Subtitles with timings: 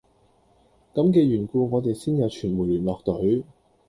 [0.95, 3.43] 咁嘅緣故我哋先有傳媒聯絡隊